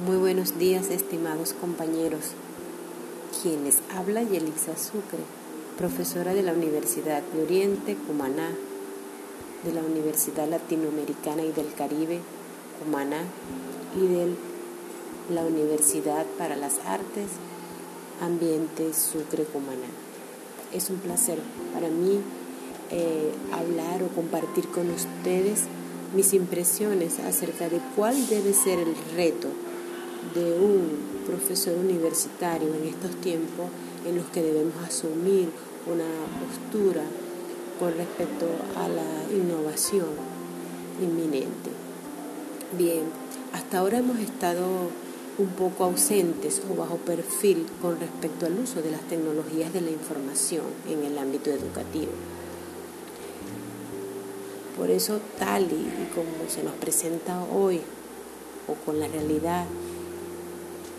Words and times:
buenos 0.00 0.58
días, 0.58 0.90
estimados 0.90 1.52
compañeros. 1.52 2.32
Quienes 3.42 3.78
habla 3.94 4.22
Yelixa 4.22 4.76
Sucre, 4.76 5.20
profesora 5.78 6.34
de 6.34 6.42
la 6.42 6.52
Universidad 6.52 7.22
de 7.22 7.42
Oriente, 7.42 7.96
Cumaná, 8.06 8.50
de 9.64 9.72
la 9.72 9.82
Universidad 9.82 10.48
Latinoamericana 10.48 11.42
y 11.44 11.52
del 11.52 11.72
Caribe, 11.74 12.20
Cumaná, 12.82 13.22
y 13.96 14.06
de 14.06 14.34
la 15.32 15.42
Universidad 15.42 16.26
para 16.38 16.56
las 16.56 16.78
Artes, 16.86 17.28
Ambiente 18.20 18.92
Sucre, 18.94 19.44
Cumaná. 19.44 19.88
Es 20.72 20.90
un 20.90 20.96
placer 20.96 21.38
para 21.74 21.88
mí 21.88 22.20
eh, 22.90 23.32
hablar 23.52 24.02
o 24.02 24.08
compartir 24.08 24.68
con 24.68 24.90
ustedes 24.90 25.64
mis 26.14 26.34
impresiones 26.34 27.20
acerca 27.20 27.68
de 27.68 27.80
cuál 27.94 28.26
debe 28.28 28.52
ser 28.52 28.78
el 28.78 28.94
reto 29.14 29.48
de 30.34 30.58
un 30.58 31.24
profesor 31.26 31.76
universitario 31.76 32.68
en 32.74 32.88
estos 32.88 33.16
tiempos 33.20 33.66
en 34.06 34.16
los 34.16 34.26
que 34.26 34.42
debemos 34.42 34.74
asumir 34.84 35.48
una 35.86 36.04
postura 36.40 37.02
con 37.78 37.94
respecto 37.96 38.46
a 38.76 38.88
la 38.88 39.34
innovación 39.34 40.06
inminente. 41.00 41.70
Bien, 42.78 43.02
hasta 43.52 43.78
ahora 43.78 43.98
hemos 43.98 44.18
estado 44.18 44.64
un 45.38 45.48
poco 45.48 45.84
ausentes 45.84 46.62
o 46.70 46.76
bajo 46.76 46.96
perfil 46.96 47.66
con 47.80 47.98
respecto 47.98 48.46
al 48.46 48.58
uso 48.58 48.82
de 48.82 48.90
las 48.90 49.02
tecnologías 49.02 49.72
de 49.72 49.80
la 49.80 49.90
información 49.90 50.64
en 50.88 51.04
el 51.04 51.18
ámbito 51.18 51.50
educativo. 51.50 52.12
Por 54.76 54.90
eso 54.90 55.20
tal 55.38 55.64
y, 55.64 56.08
como 56.14 56.48
se 56.48 56.62
nos 56.62 56.74
presenta 56.74 57.42
hoy, 57.44 57.80
o 58.68 58.74
con 58.86 59.00
la 59.00 59.08
realidad 59.08 59.66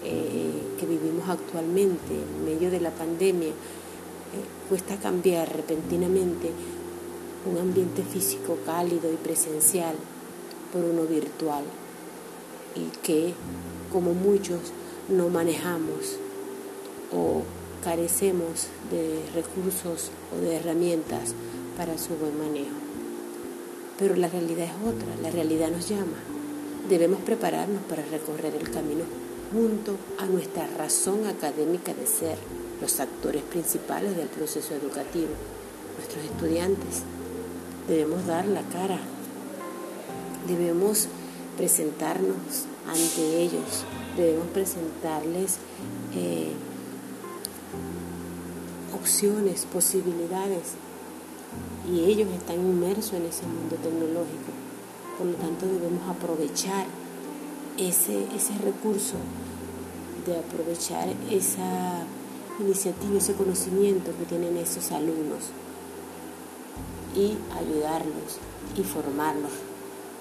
eh, 0.04 0.76
que 0.80 0.86
vivimos 0.86 1.30
actualmente 1.30 2.14
en 2.14 2.46
medio 2.46 2.70
de 2.70 2.82
la 2.82 2.92
pandemia, 2.92 3.50
eh, 3.50 3.54
cuesta 4.68 4.98
cambiar 4.98 5.56
repentinamente 5.56 6.52
un 7.50 7.58
ambiente 7.58 8.04
físico 8.04 8.58
cálido 8.66 9.12
y 9.12 9.16
presencial 9.16 9.96
por 10.72 10.84
uno 10.84 11.04
virtual 11.04 11.64
y 12.76 12.90
que 13.06 13.34
como 13.92 14.14
muchos 14.14 14.60
no 15.08 15.30
manejamos 15.30 16.18
o 17.12 17.44
carecemos 17.84 18.68
de 18.90 19.22
recursos 19.34 20.10
o 20.36 20.42
de 20.42 20.56
herramientas 20.56 21.34
para 21.78 21.98
su 21.98 22.16
buen 22.16 22.38
manejo. 22.38 22.76
Pero 24.00 24.16
la 24.16 24.28
realidad 24.28 24.66
es 24.66 24.88
otra, 24.88 25.16
la 25.22 25.30
realidad 25.30 25.70
nos 25.70 25.88
llama. 25.88 26.18
Debemos 26.90 27.22
prepararnos 27.22 27.84
para 27.84 28.04
recorrer 28.06 28.56
el 28.56 28.70
camino 28.72 29.23
junto 29.52 29.98
a 30.18 30.26
nuestra 30.26 30.68
razón 30.78 31.26
académica 31.28 31.94
de 31.94 32.06
ser, 32.08 32.38
los 32.82 33.00
actores 33.00 33.44
principales 33.44 34.16
del 34.16 34.28
proceso 34.28 34.74
educativo, 34.74 35.30
nuestros 35.98 36.26
estudiantes. 36.26 37.04
Debemos 37.88 38.26
dar 38.26 38.46
la 38.46 38.62
cara, 38.62 39.00
debemos 40.48 41.08
presentarnos 41.58 42.66
ante 42.88 43.42
ellos, 43.42 43.86
debemos 44.18 44.48
presentarles 44.48 45.58
eh, 46.16 46.52
opciones, 48.96 49.66
posibilidades 49.66 50.74
y 51.92 52.06
ellos 52.06 52.30
están 52.32 52.56
inmersos 52.56 53.14
en 53.14 53.26
ese 53.26 53.46
mundo 53.46 53.76
tecnológico. 53.76 54.52
Por 55.18 55.28
lo 55.28 55.34
tanto, 55.34 55.66
debemos 55.66 56.10
aprovechar 56.10 56.86
ese, 57.78 58.28
ese 58.36 58.58
recurso, 58.64 59.16
de 60.26 60.38
aprovechar 60.38 61.10
esa 61.30 62.06
iniciativa, 62.60 63.18
ese 63.18 63.34
conocimiento 63.34 64.12
que 64.18 64.26
tienen 64.26 64.56
esos 64.58 64.92
alumnos 64.92 65.52
y 67.16 67.36
ayudarlos 67.58 68.40
y 68.78 68.84
formarlos 68.84 69.52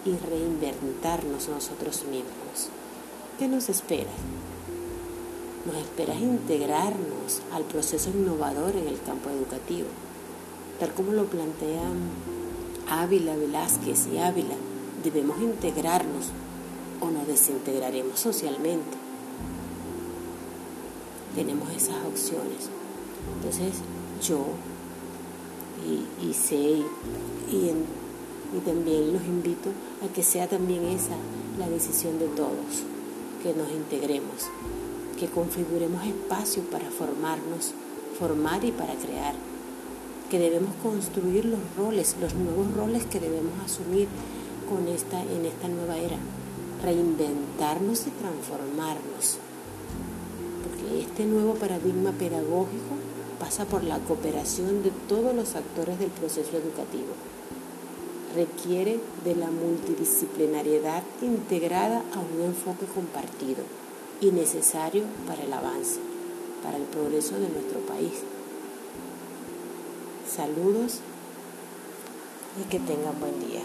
y 0.04 0.16
reinventarnos 0.16 1.48
nosotros 1.48 2.04
mismos. 2.04 2.70
¿Qué 3.38 3.46
nos 3.46 3.68
espera? 3.68 4.10
Nos 5.66 5.76
espera 5.76 6.14
integrarnos 6.14 7.42
al 7.52 7.62
proceso 7.62 8.10
innovador 8.10 8.74
en 8.74 8.88
el 8.88 9.00
campo 9.02 9.30
educativo 9.30 9.86
tal 10.82 10.92
como 10.94 11.12
lo 11.12 11.26
plantean 11.26 12.10
Ávila, 12.91 13.36
Velázquez 13.36 14.08
y 14.12 14.18
Ávila, 14.18 14.56
debemos 15.04 15.41
integrarnos 15.41 16.30
o 17.02 17.10
nos 17.10 17.26
desintegraremos 17.26 18.18
socialmente. 18.18 18.96
Tenemos 21.34 21.68
esas 21.70 21.96
opciones. 22.06 22.70
Entonces 23.36 23.82
yo 24.22 24.38
y, 26.22 26.32
sé 26.32 26.56
y, 26.56 26.86
y 27.50 28.60
también 28.64 29.12
los 29.12 29.22
invito 29.22 29.70
a 30.04 30.12
que 30.14 30.22
sea 30.22 30.46
también 30.48 30.84
esa 30.84 31.16
la 31.58 31.68
decisión 31.68 32.18
de 32.18 32.28
todos, 32.28 32.84
que 33.42 33.52
nos 33.52 33.70
integremos, 33.70 34.48
que 35.18 35.26
configuremos 35.26 36.04
espacio 36.06 36.62
para 36.64 36.91
formarnos, 36.91 37.72
formar 38.18 38.64
y 38.64 38.70
para 38.72 38.94
crear 38.94 39.34
que 40.30 40.38
debemos 40.38 40.74
construir 40.82 41.44
los 41.44 41.60
roles, 41.76 42.16
los 42.20 42.34
nuevos 42.34 42.72
roles 42.74 43.04
que 43.04 43.20
debemos 43.20 43.52
asumir 43.64 44.08
con 44.68 44.88
esta, 44.88 45.20
en 45.22 45.44
esta 45.44 45.68
nueva 45.68 45.98
era, 45.98 46.16
reinventarnos 46.82 48.06
y 48.06 48.10
transformarnos. 48.10 49.38
Porque 50.62 51.00
este 51.00 51.25
nuevo 51.25 51.54
paradigma 51.54 52.12
pedagógico 52.12 52.97
pasa 53.38 53.65
por 53.65 53.84
la 53.84 53.98
cooperación 53.98 54.82
de 54.82 54.91
todos 55.09 55.34
los 55.34 55.54
actores 55.54 55.98
del 55.98 56.10
proceso 56.10 56.56
educativo. 56.56 57.15
Requiere 58.34 59.00
de 59.25 59.34
la 59.37 59.50
multidisciplinariedad 59.50 61.03
integrada 61.21 62.03
a 62.15 62.19
un 62.19 62.42
enfoque 62.44 62.87
compartido 62.87 63.62
y 64.21 64.31
necesario 64.31 65.04
para 65.26 65.42
el 65.42 65.53
avance, 65.53 65.98
para 66.62 66.76
el 66.76 66.84
progreso 66.84 67.34
de 67.34 67.48
nuestro 67.48 67.81
país. 67.81 68.22
Saludos 70.28 71.00
y 72.60 72.69
que 72.71 72.78
tengan 72.78 73.19
buen 73.21 73.38
día. 73.41 73.62